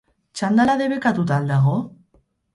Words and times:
Txandala 0.39 0.75
debekatuta 0.79 1.37
al 1.43 1.47
dago? 1.53 1.77